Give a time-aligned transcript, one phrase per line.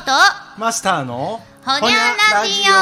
[0.00, 0.10] と
[0.58, 2.72] マスターのほにゃラジオ。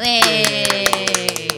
[0.00, 0.84] ウェー
[1.46, 1.48] イ。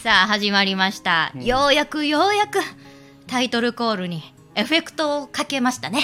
[0.00, 2.60] さあ始まりました、ようやくようやく
[3.26, 4.22] タイトルコールに
[4.54, 6.02] エフェクトをかけましたね。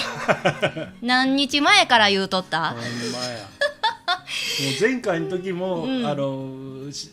[1.01, 2.73] 何日前から言うとった？
[2.73, 2.81] もう
[4.79, 6.05] 前回の時も、 うん。
[6.05, 7.09] あのし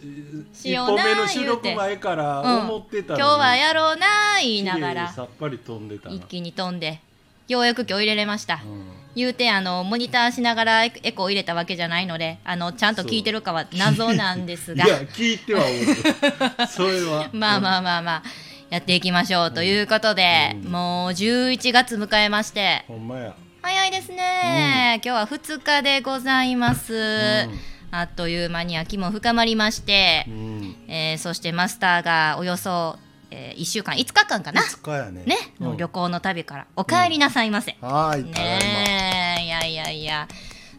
[0.52, 4.06] 一しような本目の収録前から思ってたのに、今日はやろうな
[4.40, 5.12] 言いながら。
[5.12, 7.00] さっぱり飛んでたな、一気に飛んで
[7.48, 8.84] ようやく今日入れれました、うん。
[9.14, 14.84] 言うてあのモニターしながらエエコー入れたわけじゃないのであのちゃんと聞いてるかは謎なんですが。
[14.84, 17.29] いや聞いてはおる それは。
[17.32, 18.22] まあまあまあまあ
[18.70, 20.72] やっていきましょうということで、うん。
[20.72, 22.84] もう11月迎えまして。
[22.89, 23.34] ほんまや。
[23.62, 27.50] 早いですね、今日は2日でございます、ん。
[27.90, 30.76] あっという間に秋も深まりましてう、ん。
[30.89, 32.98] えーそしてマスターがおよそ、
[33.36, 35.25] え1週間5日間かな？5日やね。
[35.25, 35.67] ね、うん。
[35.70, 36.67] の旅行の旅から。
[36.77, 39.45] お帰りなさいませ、はーいただいねえ。
[39.45, 40.28] いやいやいや。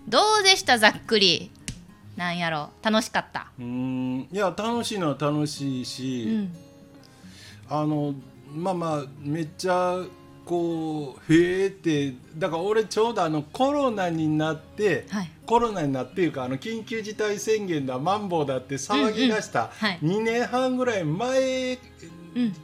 [0.07, 0.77] どうでした？
[0.77, 1.51] ざっくり。
[2.15, 2.69] なんやろ？
[2.81, 3.47] 楽しかった？
[3.57, 4.19] まうん。
[4.31, 6.55] いや楽しいのは楽しいし、うん。
[7.69, 8.13] あの
[8.53, 9.97] まあまあめっちゃ
[10.45, 15.31] こうへえってだから俺ちょうどあのコロナになって、はい。
[15.45, 19.99] コロナになっていうかあの緊急事態宣言だマンボウだって騒ぎ出したうんうんはい。
[20.01, 21.79] 2年半ぐらい前うん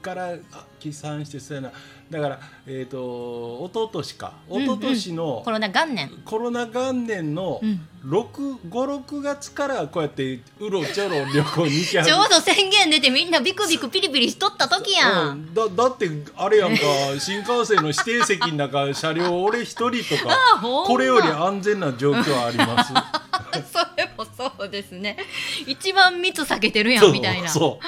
[0.01, 1.71] からあ起算してそうやな。
[2.09, 4.33] だからえっ、と一昨年か。
[4.49, 4.63] うんうん。
[4.63, 6.11] 一昨年のコロナ元年。
[6.25, 7.87] コロナ元年のうん。
[8.03, 15.29] 56月からこうやってうろちょろ旅行に行きちょうど宣言出てみんなビクビクピリピリしとった時や。
[15.29, 15.53] うんん。
[15.53, 16.81] だだってあれやんか。
[17.19, 20.35] 新幹線の指定席の中車両俺一人とか。
[20.61, 22.91] これより安全な状況あります
[24.57, 25.17] そうですね。
[25.67, 27.49] 一番密避けてるやんみたいな。
[27.49, 27.79] そ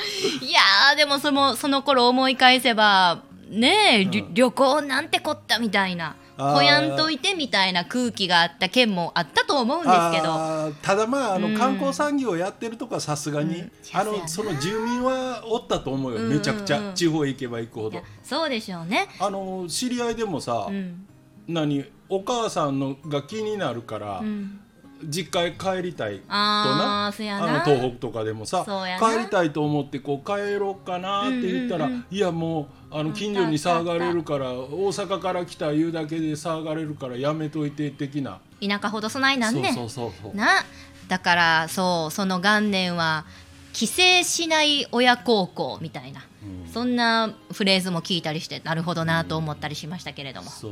[0.41, 0.45] う。
[0.45, 4.33] いやーでもそのその頃思い返せばねえ、りうん。
[4.33, 6.15] 旅行なんてこったみたいな。
[6.35, 10.73] こやんといてみたいな空気があった県もあったと思うんですけど。
[10.81, 11.55] ただまああの、うん。
[11.55, 13.71] 観光産業やってるとかさすがに、うん。
[13.93, 16.29] あのその住民はおったと思うよ、うん。
[16.29, 18.01] めちゃくちゃ、うん地方へ行けば行くほど。
[18.23, 19.07] そうでしょうね。
[19.19, 21.07] あの知り合いでもさ、うん。
[21.47, 24.59] 何お母さんのが気になるから、うん、
[25.07, 27.07] 実家へ帰りたいとな。
[27.07, 27.61] あのな。
[27.61, 28.65] 東北とかでもさ
[28.99, 38.39] 帰りたいと思ってこう帰ろうかなって言ったら、いやもうあの近所に騒がれるから大阪から来た言うだけで騒がれるからやめといて的な。
[38.61, 39.73] 田舎ほど備えなんねん。
[39.73, 40.35] そうそうそうそう。
[40.35, 40.63] な
[41.07, 43.25] だからそうその元年は
[43.73, 46.21] 帰省しない親孝行みたいな、
[46.65, 46.71] うん。
[46.71, 50.71] そんなフレーズも聞いたりしてなるほどなと思ったりしましたけれども、そう。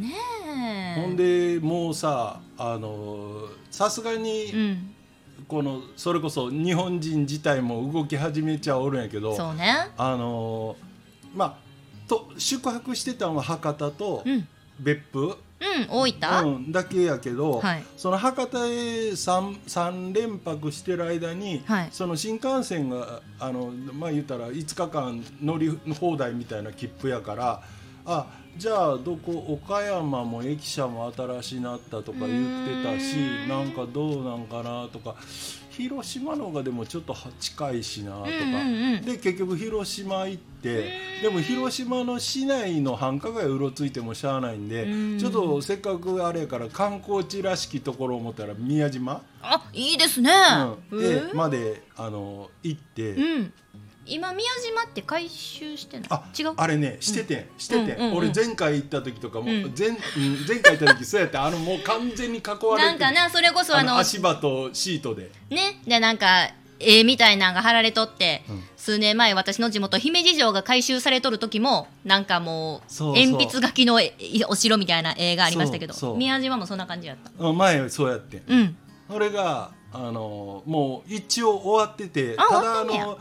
[0.00, 0.14] ね
[0.96, 1.00] え。
[1.00, 4.94] ほんでもうさあのさすがうにん。
[5.48, 9.74] このそれこそ日本人自体も動き始めちゃおるんやけどそうね。
[9.96, 10.76] あの
[11.34, 14.48] まあと宿泊してたのは博多とうん
[14.82, 15.36] 別府、うん
[15.88, 16.12] 大
[16.42, 17.84] 分、うん、だけやけど、はい。
[17.96, 21.88] その博多へ 3, 三連泊してる間に、はい。
[21.92, 25.70] その新幹線があのまあ言ったら5日間乗り
[26.00, 27.62] 放題みたいな切符やから
[28.04, 28.26] あ
[28.56, 33.16] じゃあどこ岡山も駅舎も新しいなったとか言ってたし
[33.48, 35.16] なんかどうなんかなとか
[35.70, 38.28] 広島の方がでもちょっとは近いしなとか、
[39.04, 40.90] で結局広島行って
[41.22, 45.18] でも広島の市内の繁華街うろついてもしゃあないんでうん。
[45.18, 50.30] ちょっとせっかくあれやから観光地らしきところを思ったら宮島、あいいですね、
[50.90, 50.98] うん。
[50.98, 53.52] うんでまであの行って、うん
[54.04, 56.08] 今宮島って回収してない？
[56.10, 56.54] あ違う？
[56.56, 57.80] あれねしててん、してて。
[57.80, 58.16] ん、うんうんうん。
[58.18, 59.74] 俺前回行った時とかも、うん。
[59.78, 59.96] 前うん
[60.46, 65.30] 前回行った時そうやってあのもう完全に囲われてなんかなそれこそあの足場とシートで。
[65.50, 65.80] ね。
[65.86, 68.62] でなんか絵みたいなんが貼られとって、うん。
[68.76, 74.12] 数年前私の地元姫路城が改修されとる時もなんかもう鉛筆書きのえ
[74.48, 77.30] お城みたいな絵がありましたけど宮島もそんな感じやった？
[77.38, 78.38] うん前そうやって。
[78.38, 78.76] んうん。
[79.08, 83.18] それがあのもう一応終わっててあただあの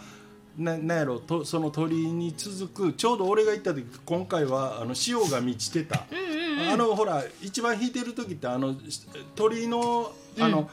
[0.58, 6.70] ななんやろとその鳥居に続くちょうど俺が行った時今回はあの潮が満ちてた、うんうんうん。
[6.74, 10.68] あのほら一番引いてる時ってあのし鳥居のあの、うん。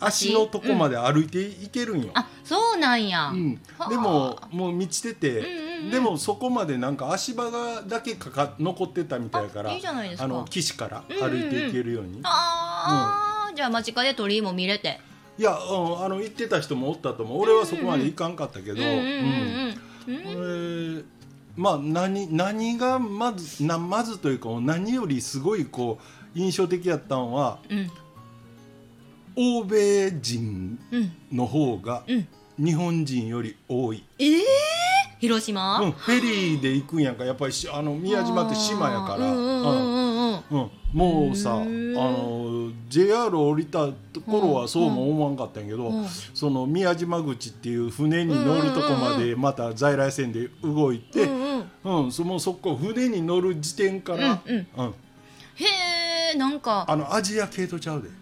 [0.00, 3.60] 足のとこまで歩いていけるんよ、あそうなんや、うん。
[3.78, 3.88] はあ。
[3.88, 5.90] でももう満ちてて、うんうんうん。
[5.90, 15.00] でもそこまでなんか足場がだけかか残ってたみたいやからあの岸から歩いていけるように、あー、じゃあ間近で鳥居も見れて
[15.36, 17.40] いや、うん、あの行ってた人もおったと思う。
[17.42, 18.80] 俺はそこまで行かんかったけど、
[21.56, 25.98] まあ何何がまずなまずというか何よりすごいこ
[26.34, 27.90] う印象的やったのはうん。
[29.36, 31.12] 欧米人うん。
[31.32, 32.28] の方がうん。
[32.56, 34.42] 日本人より多い、ええ
[35.18, 37.24] 広島、うん、フェリーで行くんやんか。
[37.24, 39.93] やっぱりしあの宮島って島やから、うん
[40.50, 40.70] うん。
[40.92, 43.88] もうさあの JR 降りた
[44.26, 46.06] 頃はそうも思わんかったんやけど、うん。
[46.08, 51.24] その宮島口っていう船に乗るとこまでまた在来線で動いて、
[51.84, 54.56] うんそのそこ船に乗る時点から、うん
[55.56, 55.64] へ
[56.34, 56.84] えなんか。
[56.88, 58.08] あのアジア系とちゃうで。
[58.08, 58.14] も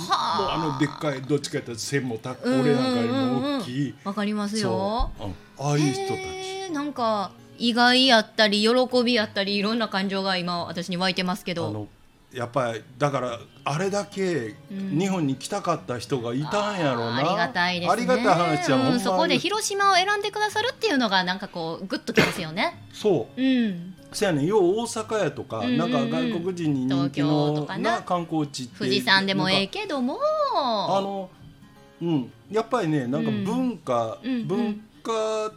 [0.00, 5.10] うはあのでっかいどっちかって線もた俺なんかよりも大きい、わかりますそよ
[5.56, 6.72] ああいう人たち。
[6.72, 11.68] なんか意外やったり喜びやったりいろんな感情が今私に湧いてますけど。
[11.68, 11.88] あの
[12.32, 14.98] やっぱりだからあれだけうん。
[14.98, 17.92] 日本に来たかった人がいたんやろうな、あーありがたいですね。
[17.92, 22.82] ありがたい話や、ほんうん、そこで広島を選んでくださるっていうのがなんかこうグッときますよね。
[22.92, 23.40] そう。
[23.40, 23.94] うん。
[24.12, 24.46] せやねん。
[24.46, 25.64] よう大阪やとか、うん。
[25.66, 27.92] うんうんなんか外国人に人気東京のとかな。
[27.98, 30.18] な観光地って富士山でもええけども。
[30.56, 31.30] あの
[32.02, 32.32] うん。
[32.50, 33.44] やっぱりねなんかうん。
[33.44, 34.48] 文化、うんうん。
[34.48, 34.93] 文化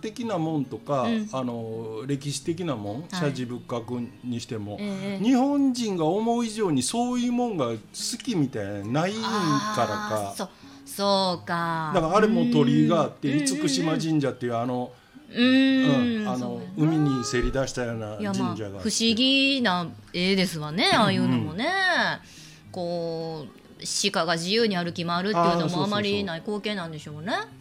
[0.01, 1.29] 的なもんとか、うん。
[1.31, 3.15] あの歴史的なもんはい。
[3.15, 7.77] 社寺仏閣にしても、ええ日本人が思う以上にそういうもんが好
[8.23, 9.27] きみたいなのないんか
[9.77, 10.33] らか。
[10.35, 10.49] そう
[10.85, 11.91] そうか。
[11.93, 13.45] だからあれも鳥居があってうん。
[13.45, 14.91] 厳島神社っていうあの,、
[15.33, 18.67] ううんんあの海にせり出したような神社があって。
[18.67, 21.67] 不思議な絵ですわねああいうのもね、
[22.71, 23.57] こう
[24.11, 27.33] 鹿が自由に歩き回るっていうのもあまりない光景なんでしょうね。
[27.33, 27.56] うーん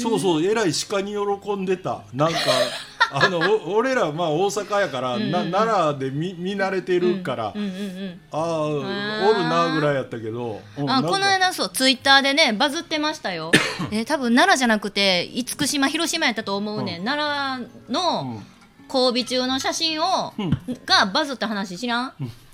[0.00, 2.02] そうそうえらい鹿に喜んでた。
[2.12, 2.38] なんか
[3.14, 9.28] あのお俺らまあ大阪やから、うんうんな奈良で見見慣れてるから、うんうんうんああー。
[9.28, 13.50] おるなぐらいやったけど、うんあこの間そうツイッターでねバズってましたよ。
[13.92, 18.46] え多分奈良じゃなくて厳島広島やったと思うね、ん、奈良うのん。
[18.92, 20.50] 交尾中の写真を、うん。
[20.86, 22.12] がバズった話知らん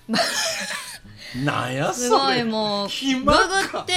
[1.45, 2.21] なんやすそれ？
[2.21, 3.93] ごいもうグ暇グかって。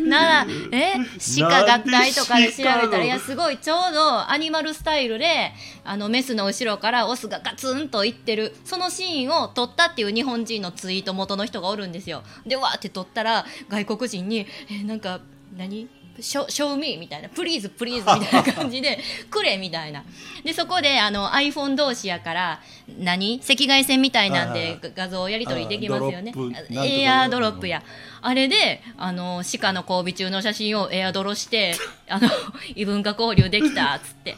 [0.00, 0.94] ならえ？
[1.38, 5.52] 鹿合体とかで調べたらいやすごいちょうどアニマルスタイルで
[5.84, 8.54] あのメスの後ろからオスがガツンといってる。
[8.64, 12.22] そのシーンを撮ったっていう日本人のツイート元の人がおるんですよ。
[12.44, 15.20] でわーって撮ったら外国人に「えなんか
[15.56, 15.88] 何？
[16.20, 18.98] ショショーミーみたいな、プリーズプリーズみたいな感じで、
[19.30, 20.04] くれみたいな。
[20.44, 22.60] で、そこであの iPhone 同士やから、
[22.98, 23.40] 何？
[23.42, 26.32] 赤外線みたいなんで画像やり取りできますよね。
[26.70, 27.82] エアドロップや。
[28.22, 31.76] あれで、あの、鹿の交尾中の写真をエアドロして、
[32.08, 32.28] あの、
[32.74, 34.36] 異文化交流できた、っつって。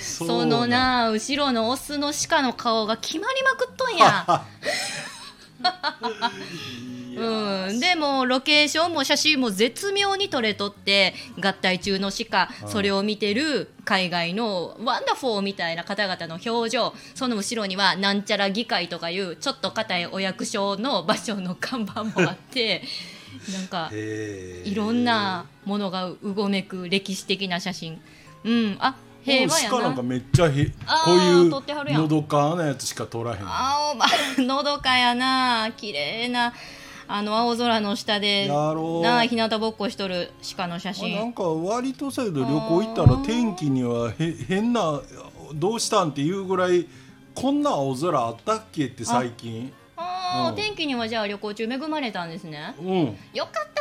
[0.00, 4.24] そそのな、後ろのオスの鹿の顔が決まりまくっとんや。
[7.18, 22.82] うん、でもロケーションも写真も絶妙に撮れとって合体中の鹿うんそれを見てる海外の wonderful みたいな方々の表情その後ろにはなんちゃら議会とかいうちょっと硬いお役所の場所の看板もあって
[23.52, 28.00] なんかいろんなものがうごめく歴史的な写真。
[28.44, 28.76] うん。
[28.80, 30.52] あ平和や鹿なんかなめっちゃへこ
[31.08, 33.38] ういうのどかなやつしか撮らへん。
[33.42, 34.06] 青ま
[34.38, 35.70] のどかやな。
[35.76, 36.52] 綺麗な
[37.10, 45.00] あの青空の下でなあ日向ぼっこしとる鹿の写あなん真か割とさ旅行行ったら天気にはへ変な
[45.54, 46.86] どうしたんっていうぐらい
[47.34, 53.78] こんな青空あったっけって最近ああ、うん天気にはじゃあ旅行中恵まれたんですねうんよかった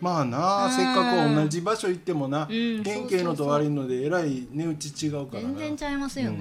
[0.00, 0.72] まあなうん。
[0.72, 2.82] せっかく同じ場所行ってもなうん。
[2.82, 5.48] 変形のと悪いのでえらい値打ち違うからな。
[5.48, 6.38] 全然ちゃいますよね、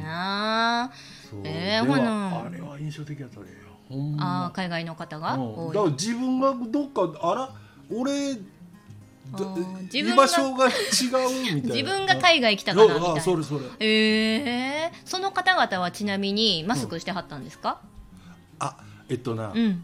[1.30, 3.48] そうえーでもほなあれは印象的やったね
[3.90, 4.46] ほんあま。
[4.48, 5.68] あ海外の方がうん。
[5.74, 7.50] だから自分がどっかあら
[7.92, 8.38] 俺
[9.32, 11.76] 自居分が場所が違うみたいな。
[11.76, 13.66] 自分が海外来たかなみたいあなそれそれ。
[13.80, 17.80] えー、その方々はちなみにマスクしてはったんですか？
[18.60, 19.84] あえっとな、うん。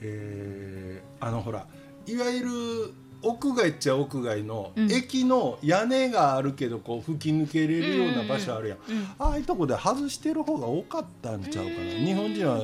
[0.00, 1.66] えーあのほら
[2.06, 4.92] いわゆる屋外っちゃ屋外の、うん。
[4.92, 11.88] 駅の屋根があるけどこう吹き抜けれるような場所あるやん、うんああいうとこで外してる方が多かったんちゃうかな、うん。
[12.04, 12.60] 日本人は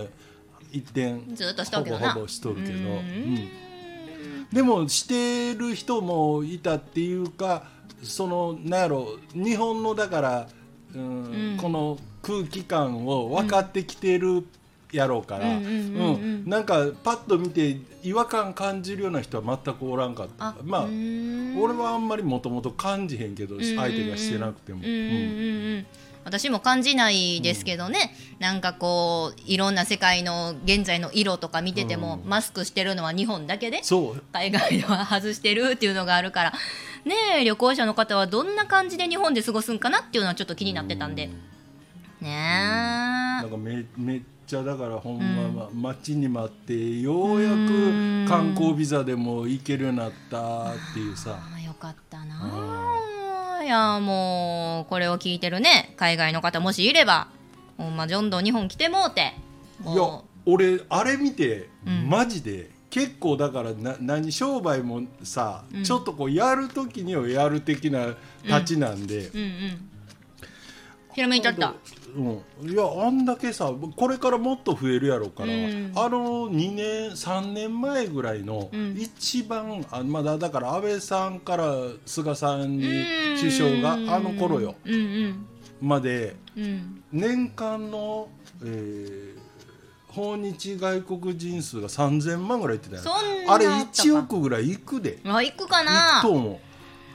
[0.70, 2.09] 一点ずっとしとるけどな。
[2.11, 2.76] ほぼほぼしとるけど、うん。
[2.76, 3.49] うん。
[4.52, 7.64] でもしてる人もいたっていうか
[8.02, 10.49] そのなんやろ日本のだから、
[10.94, 11.56] うんうん。
[11.56, 14.44] この空気感を分かってきてる
[14.92, 16.16] やろうから、うんうんうんうんう
[16.47, 16.49] ん。
[16.49, 20.49] なんかパッと見て違和感感じるような人は全くおらんかった。
[20.49, 25.87] あまあ俺はあんまりもともと感じへんけど相手がしてなくても、うんうんうんうん。
[26.25, 32.28] 私も感じないですけどね、なんかこういろんな世界の現在の色とか見てても、うん。
[32.28, 34.23] マスクしてるのは日本だけでそう。
[34.32, 36.52] 海外では外してるっていうのがあるから。
[37.02, 41.30] ねえ旅行者の方はどんな感じで日本で過ごすんかなっていうのはちょっと気になってたんで。
[42.20, 44.20] ねなんかめめっ
[44.50, 45.19] ちゃだからほん
[45.54, 51.38] ま、ま待ちに待ってようやく観光ビザでも行けるようになったっていうさ。
[51.40, 52.37] ああよかったな。
[52.40, 55.95] あいやもうこれを聞いてるね。
[55.97, 57.28] 海外の方もしいれば
[57.78, 59.35] ほんまジョンドン日本来てもうて。
[59.85, 62.09] いやも俺あれ見て、うん。
[62.09, 65.85] マジで結構だからな何商売もさ、うん。
[65.85, 69.90] ちょっとこうやる時にはやる的な立ちなんで、ううんうん。
[71.14, 71.73] ひらめいちゃった
[72.14, 75.92] うん、いやあんだけさこれからもっと増えるやろうから、うん。
[75.94, 78.96] あの2年3年前ぐらいのうん。
[78.98, 81.74] 一番、あまだだから安倍さんから
[82.06, 83.36] 菅さんにうん。
[83.38, 84.74] 首相があの頃よ。
[84.84, 85.46] うんうん。
[85.80, 87.02] までうん。
[87.12, 88.28] 年間の、
[88.62, 89.40] えー
[90.10, 93.02] 訪日外国人数が3000万ぐらいいってたよ
[93.48, 93.90] あれあったか。
[94.08, 95.20] 1億ぐらいいくで。
[95.24, 96.58] あ行くかいなくと思う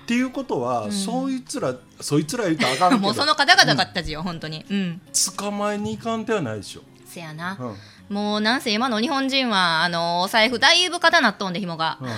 [0.05, 0.91] っていうことは、うん。
[0.91, 3.01] そいつらそいつら言うたらあかんけど。
[3.03, 4.63] もうその方々がったちよ、本当に。
[4.69, 5.01] うん。
[5.35, 7.65] 捕まえに行かん手はないでしょ、せやな、う
[8.12, 8.15] ん。
[8.15, 12.12] もうなんせ今の日本人はあのお財布だいぶ硬なっとんで紐が、うん、い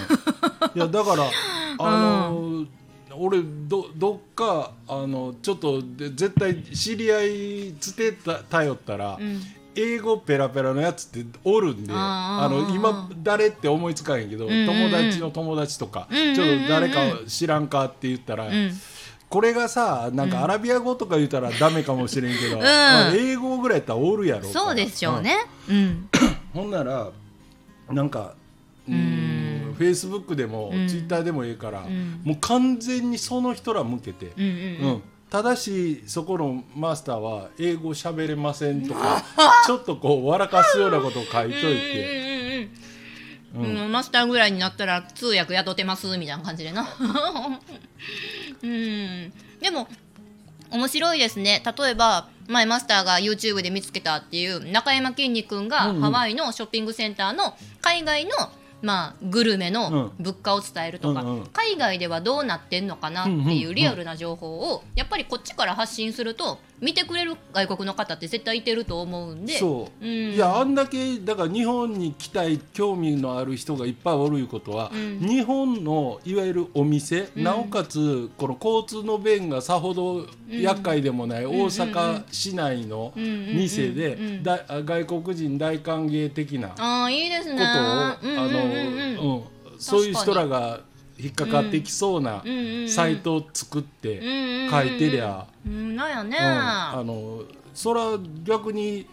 [0.81, 1.23] やだから
[1.79, 2.65] あの
[3.17, 9.41] 俺どどっかあのちょっとで絶対知り合いつてた頼ったら、うん
[9.77, 14.65] 英語ペラペラのやつっておるんであの今誰って思いつかへんけど、んうんうん。
[14.65, 18.71] 友達の友達とか、うんうんちょっと誰か知らんかって言ったら、うん。
[19.29, 22.61] これがさなんかアラビア語とか言ったらダメかもしれんけど、ん。
[22.61, 25.35] まあ、英語ぐらいやったらおるやろそうでしょうね
[25.69, 26.09] うん。
[26.53, 27.09] ほんなら
[27.91, 28.33] なんか
[28.87, 29.75] うん。
[29.77, 30.87] フェイスブックでも、うん。
[30.87, 32.21] ツイッターでもいいから、ん。
[32.23, 39.23] もう完全にその人ら向けて、うんただしそこのマスターは英語喋れませんとか
[39.65, 42.71] ちょっとこう笑かすようなことを書いといて、
[43.53, 43.83] うんうんうん。
[43.83, 43.91] うん。
[43.91, 46.87] マスターぐらいになったら通訳雇ってますみたいな感じでな。
[48.63, 49.33] うん。
[49.59, 49.87] でも
[50.71, 51.61] 面白いですね。
[51.77, 56.01] 例えば前マスターが YouTube で見つけたっていう中山きんに君がうんうん。
[56.03, 58.31] ハワイのショッピングセンターの海外の
[58.81, 61.47] まあ、グルメの物価を伝えるとか、うんうん。
[61.47, 69.57] 海外ではどうなってんのかなっていうリアルな情報をやっぱりこっちから発信すると見てくれる外国の方って絶対いてると思うんで。
[69.57, 70.33] そう、うん。
[70.33, 75.19] いやあんだけだから日本に来たい興味のある人がいっぱいおるいうことは、うん。
[75.19, 77.43] 日本のいわゆるお店、うん。
[77.43, 89.43] なおかつこの交通の便がさほど厄介でもない大阪市内の店で外国人大歓迎的なことをあのうん。
[89.79, 90.81] そういう人らが
[91.19, 92.43] 引っかかってきそうな
[92.87, 94.21] サイトを作って
[94.69, 95.47] 書いてりゃ。
[95.65, 96.43] うんなんやね、うん。
[96.43, 97.43] あの
[97.73, 99.07] そら逆に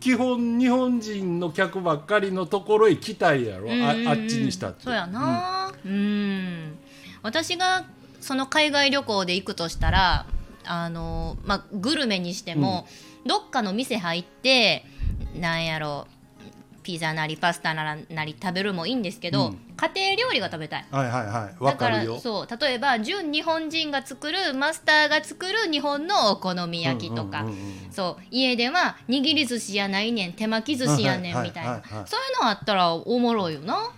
[0.00, 4.84] 基本日本人の客ばっかりのところへ来たいやろ、ああっちにしたって。
[4.84, 5.72] そうやな。
[5.84, 6.78] うん、
[7.22, 7.84] 私が
[8.20, 10.26] その海外旅行で行くとしたら
[10.64, 12.86] あの、まあ、グルメにしても、
[13.26, 14.84] どっかの店入って
[15.34, 16.06] なんやろ
[16.82, 19.58] ピザなりパスタならなり食べるもいいんですけど、うん。
[19.76, 20.86] 家庭料理が食べたい。
[20.90, 21.64] うんはいはいはい。
[21.64, 22.60] わだからそう。
[22.60, 28.24] 例えば純日本人が作るマスターが作る日本のお好み焼きとか、うんうんうんうんそう。
[28.30, 33.90] 家では握り寿司やないねん手巻き寿司やねはいんみたいな、はいはいはいそういうのあったらおもろいよな。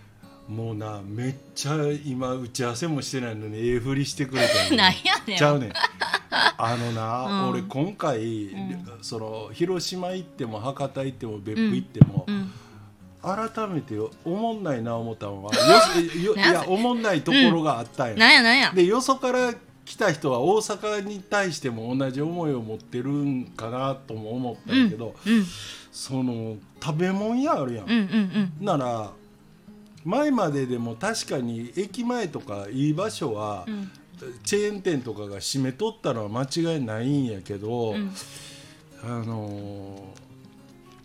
[0.49, 1.75] もうなめっちゃ
[2.05, 5.38] 今打ち合わせもしてないのにええふりしてくれたよ なんやねん。
[5.38, 5.73] ちゃうねん。
[6.57, 7.50] あのな、うん。
[7.50, 8.85] 俺今回、ん。
[9.00, 12.53] その広島行っても博多行っても別府行っても、うん
[13.25, 18.73] 改めておもんないな思ったのはよよ いやおもんないところがあったんや、なんやなんや？
[18.73, 19.54] でよそから
[19.85, 25.47] 来た人は大阪に対しても同じ思いを持ってるんかなとも思ったんやけど、うん。
[25.93, 27.99] その食べ物屋あるやん、うんうん
[28.61, 28.64] うん。
[28.64, 29.11] なら
[30.04, 33.90] 前まででも確かに駅前とかいい場所は、うん。
[34.45, 38.11] チェーン店とかが閉めとったのは間違いないんやけど、うん。
[39.02, 40.25] あのー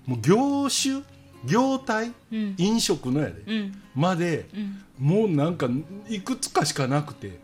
[0.10, 1.04] もう業種
[1.46, 2.56] 業態うん。
[2.58, 3.82] 飲食のやで、うん。
[3.96, 4.84] までうん。
[4.98, 5.70] もうなんか
[6.10, 7.40] いくつかしかなくて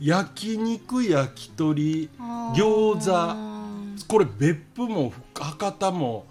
[0.00, 2.08] 焼肉焼き鳥
[2.54, 3.10] 餃
[3.98, 6.26] 子これ別府も博多も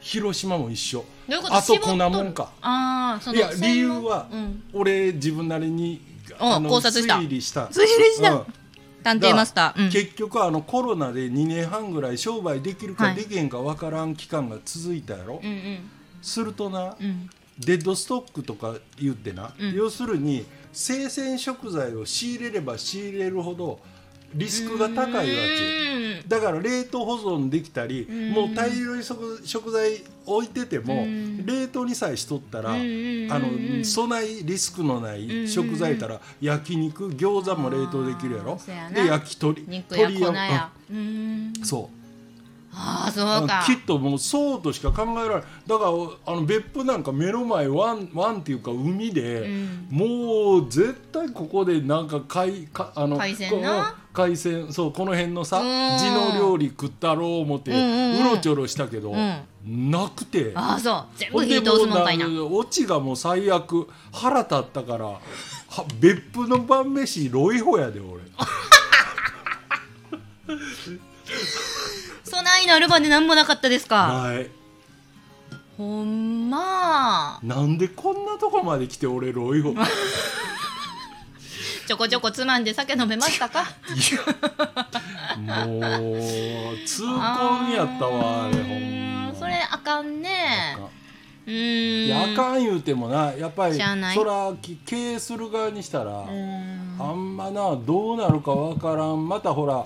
[0.00, 1.04] 広島も一緒。
[1.50, 2.52] あとこんなもんか。
[3.32, 4.62] いや理由は、うん。
[4.72, 6.00] 俺自分なりに
[6.38, 7.14] あ考察した。
[7.16, 7.66] 推理した。
[7.66, 8.34] 推理した？
[8.34, 8.44] うん。
[9.02, 9.84] 探偵マスター。
[9.84, 9.90] うん。
[9.90, 13.14] 結局あのコロナで2年半ぐらい商売できるかはい。
[13.14, 15.90] できへんか分からん期間が続いたやろ、うんうん
[16.24, 17.28] するとな、うん。
[17.58, 19.74] デッドストックとか言ってな、うん。
[19.74, 23.78] 要するに生鮮食材を仕入れれば仕入れるほど
[24.34, 26.22] リスクが高いわけ。
[26.26, 28.30] だから冷凍保存できたり、ん。
[28.32, 31.46] もう大量に食食材置いてても、うん。
[31.46, 38.58] 冷凍にさえしとったら、うんあの備えリスクのない食材たら、焼肉餃子も冷凍できるやろ。
[38.92, 40.72] で焼き鳥鳥をや
[41.62, 42.03] そう
[42.76, 43.62] ああそうか。
[43.66, 45.44] きっともうそうとしか考えられない。
[45.66, 45.90] だから
[46.26, 49.86] あの別府なんか目の前湾湾っていうか海で、うん。
[49.90, 55.98] もう絶対ここでなんか海かあの海鮮なこ海鮮そうこの辺のさうん。
[55.98, 59.44] 地の料理食ったろう思ってうろちょろしたけど、ん。
[59.66, 60.52] なくて。
[60.54, 61.04] ああそう。
[61.16, 62.26] 全部火通すもんかいな。
[62.26, 65.20] オチがもう最悪腹立ったからは
[66.00, 68.22] 別府の晩飯ロイホやで俺
[72.36, 73.96] そないなるまでなんもなかったですか？
[74.08, 74.48] はい。
[75.76, 77.38] ほんま。
[77.42, 79.74] なんでこんなとこまで来て俺ロイホ
[81.86, 83.64] ちょこちょこつまんで酒飲めましたか？
[85.38, 85.52] も
[86.72, 89.34] う痛恨やったわあれほんま。
[89.38, 90.76] それあかんね。
[91.46, 92.06] うーん。
[92.06, 93.74] いやあかん言うてもなやっぱり
[94.14, 96.22] そらき経営する側にしたら、あ
[97.12, 99.28] んまなどうなるかわからん。
[99.28, 99.84] またほらだ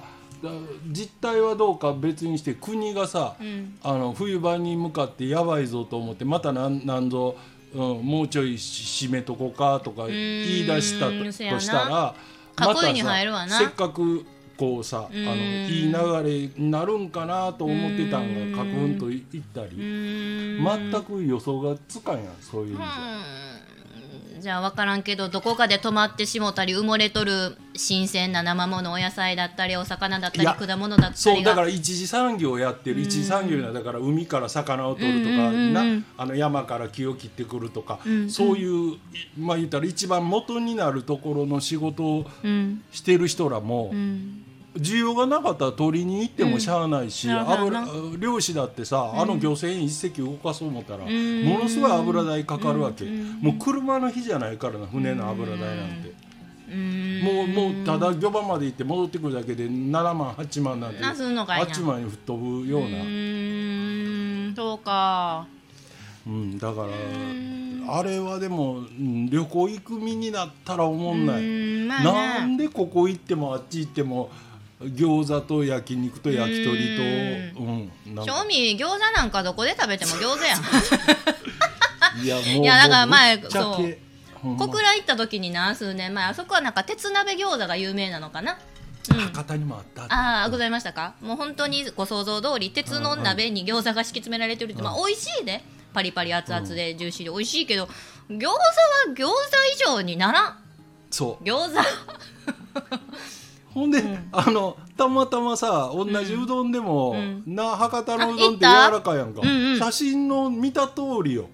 [0.87, 3.79] 実態はどうか別にして国がさ、うん。
[3.83, 7.37] あの冬場に向かってやばいぞと思ってまたなんなんぞ、
[7.75, 12.15] うん、もうちょいし締めとこかとか言い出したとしたら
[12.87, 13.59] 囲いに入るわな。
[13.59, 14.25] せっかく
[14.57, 19.77] こうさあのうんいい流れになるんかなと思ってたんがカクンといったり。
[19.77, 23.68] 全く予想がつかんやんそういう意味じゃ。
[24.39, 35.75] うんじゃあ分からんけどどこかで止まってしもたり埋もれとる新鮮な生ものお野菜だったりお魚だったり果物だったそうだから一次産業をやってる一次産業だから海から魚を取るとか、うんうんうんうん。
[35.75, 38.31] なあの山から木を切ってくるとか、うんうん。
[38.31, 38.99] そういう
[39.39, 42.83] まあ言ったら一番元になるところの仕事をうん。
[42.93, 44.45] してる人らも、うん
[44.79, 47.85] 需要がなかったら取りに行ってもしゃあないし、うん油
[48.19, 51.45] 漁師だってさ、あの漁船一隻動かそう思ったら、ん。
[51.45, 53.39] ものすごい油代かかるわけ、うん。
[53.41, 56.29] もう車の日じゃないからな船の油代なんて。
[56.71, 61.67] もうもうただ漁場まで行って戻ってくるだけで7万8万なんてなすんのかいな。
[61.67, 64.55] 8万に吹っ飛ぶような、うーん。
[64.55, 65.47] そうか。
[66.27, 66.89] うん、だから
[67.91, 72.05] あれはでも、うん旅行行く身になったら思んなうい、ーんまあね。
[72.05, 74.29] なんでここ行ってもあっち行っても
[74.81, 77.63] 餃子と焼肉と焼き鳥と。
[77.63, 77.91] うん。
[78.15, 78.33] なんか。
[78.33, 80.61] 正味餃子なんかどこで食べても餃子やん。
[82.25, 83.43] いやもういやだから前も
[84.55, 88.59] う小倉行った時にな数年前あそこはなんか鉄鍋餃子が有名なのかな？
[89.11, 89.19] うん。
[89.19, 90.05] 博多にもあった。
[90.05, 91.15] ああございましたか？
[91.21, 95.65] もう本当にご想像通り鉄の鍋に餃子が敷き詰められてるって、まあ美味しいね。
[95.93, 97.89] パリパリ熱々でジューシーで美味しいけど
[98.29, 98.61] 餃子は
[99.15, 99.33] 餃子
[99.75, 100.59] 以上にならん。
[101.11, 101.45] そう。
[101.45, 101.81] 餃子
[103.79, 107.43] ほんで、あのたまたまさ同じうどんでも、うん。
[107.47, 109.43] な博多のうどんって柔らかいやんか、
[109.79, 111.49] 写真の見た通りよ。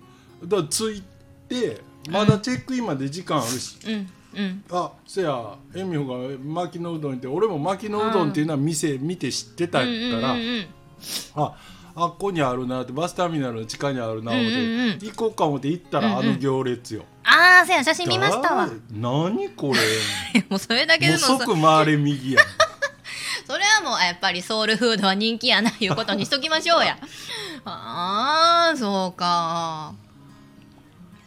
[0.44, 1.02] だつい
[1.48, 3.78] てまだチェックインまで時間あるし、
[4.70, 10.36] あせやえみほが牧野うどん行って俺も牧野うどんっていうのは店見て知ってたから、
[11.36, 11.54] あ
[11.96, 14.80] あっこにあるなってバスターミナルの地下にあるな思って、うんうん。
[14.90, 17.04] うん行こうか思って行ったら、うんうんあの行列よ。
[17.24, 18.54] ああせや写真見ました？
[18.54, 19.72] わだ何こ
[20.34, 20.42] れ？
[20.50, 22.44] もうそれだけでも即回れ右やん。
[23.46, 26.98] それはもうやっぱりソウルフードは人気やないうことにしときましょうや。
[27.64, 29.92] ああそうか。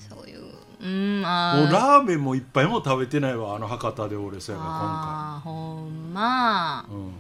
[0.10, 0.44] そういう
[0.82, 1.64] うんあー。
[1.64, 6.86] もうラーメンも一杯も食べてないわあの博多で俺そうやなあーほんま。
[6.90, 7.14] 今回、うん。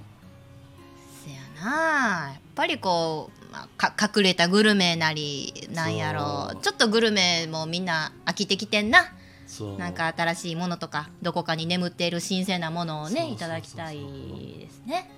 [1.25, 1.31] せ
[1.63, 2.27] やな。
[2.29, 3.36] やっぱりこう、
[3.77, 6.49] ま隠れたグルメなりなんやろ。
[6.51, 6.61] そう。
[6.61, 9.13] ちょっとグルメもみんな飽きてきてんな。
[9.77, 13.97] なんか新しいものとかどこかに眠っている新鮮なものをねいただきたい
[14.59, 15.09] ですね。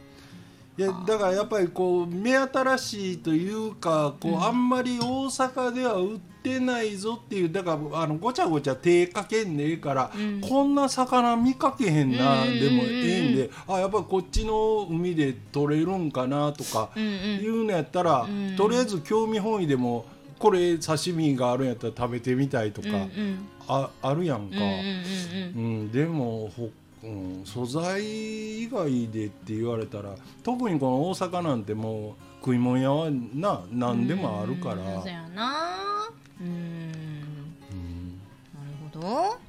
[0.77, 10.41] いやだからやっぱりこう目新しいというかこう、あんまり大阪では売ってないぞっていうだからあのごちゃごちゃ手かけんでええから、うん。
[10.41, 17.11] こんな魚見かけへんな、うんでもええんであやっぱりこっちの海で取れるんかなとかうんうん。
[17.43, 20.05] いうのやったら、うんとりあえず興味本位でも
[20.37, 23.47] これ刺身があるんやったら食べてみたいとか、うんうん。
[23.67, 24.57] ああるやんか。
[24.57, 26.69] うんうんうんうん、でもほ、
[27.03, 35.09] うん、素材以外でって言われたら特にこの大阪なんてもう食い物屋はな何でもあるから、うんそ
[36.41, 36.47] うん。
[36.47, 38.19] うん。
[38.53, 39.39] なるほど。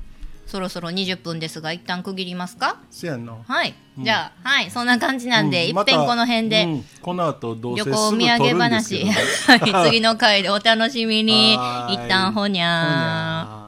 [0.47, 2.79] そろそろ20分ですが一旦区切りますか？
[2.91, 3.37] せやんな。
[3.47, 4.05] はい、うん。
[4.05, 4.71] じゃあはい。
[4.71, 5.79] そんな感じなんで、うん。
[5.79, 6.85] いっぺんこの辺で、うん。
[7.01, 9.07] この後どうせ旅行土産話。
[9.87, 11.55] 次の回でお楽しみに。
[11.55, 13.60] 一旦ほにゃー